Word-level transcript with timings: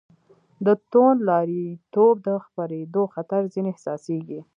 د 0.65 0.67
توندلاریتوب 0.91 2.13
د 2.27 2.29
خپرېدو 2.45 3.03
خطر 3.13 3.41
ځنې 3.53 3.69
احساسېږي. 3.71 4.39